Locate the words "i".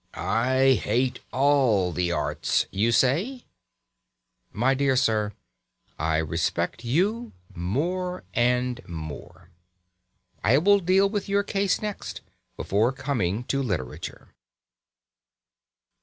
0.15-0.81, 5.99-6.17, 10.43-10.57